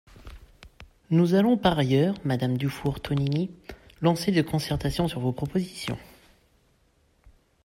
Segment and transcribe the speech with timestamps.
[1.11, 3.51] Nous allons par ailleurs, madame Dufour-Tonini,
[4.01, 5.99] lancer des concertations sur vos propositions.